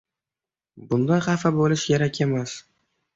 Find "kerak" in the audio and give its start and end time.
1.91-2.17